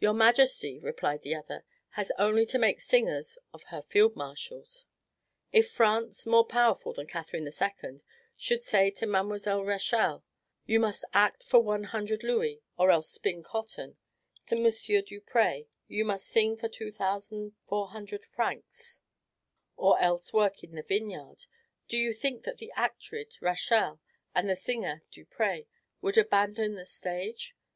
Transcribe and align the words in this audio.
"Your 0.00 0.14
majesty," 0.14 0.80
replied 0.80 1.22
the 1.22 1.36
other, 1.36 1.64
"has 1.90 2.10
only 2.18 2.44
to 2.44 2.58
make 2.58 2.80
singers 2.80 3.38
of 3.54 3.62
her 3.70 3.82
field 3.82 4.16
marshals." 4.16 4.86
If 5.52 5.70
France 5.70 6.26
(more 6.26 6.44
powerful 6.44 6.92
than 6.92 7.06
Catherine 7.06 7.46
II) 7.46 8.02
should 8.36 8.64
say 8.64 8.90
to 8.90 9.06
Mademoiselle 9.06 9.62
Rachel, 9.64 10.24
"You 10.66 10.80
must 10.80 11.04
act 11.14 11.44
for 11.44 11.60
one 11.60 11.84
hundred 11.84 12.24
louis, 12.24 12.62
or 12.76 12.90
else 12.90 13.08
spin 13.12 13.44
cotton;" 13.44 13.96
to 14.46 14.56
M. 14.56 14.64
Duprez, 15.06 15.66
"You 15.86 16.04
must 16.04 16.26
sing 16.26 16.56
for 16.56 16.68
two 16.68 16.90
thousand 16.90 17.52
four 17.64 17.90
hundred 17.90 18.24
francs, 18.24 19.00
or 19.76 20.00
else 20.02 20.32
work 20.32 20.64
in 20.64 20.74
the 20.74 20.82
vineyard," 20.82 21.46
do 21.86 21.96
you 21.96 22.12
think 22.12 22.42
that 22.42 22.58
the 22.58 22.72
actress 22.74 23.40
Rachel, 23.40 24.00
and 24.34 24.50
the 24.50 24.56
singer 24.56 25.04
Duprez, 25.12 25.66
would 26.02 26.18
abandon 26.18 26.74
the 26.74 26.84
stage? 26.86 27.54